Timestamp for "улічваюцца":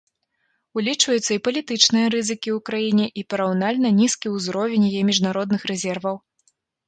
0.79-1.27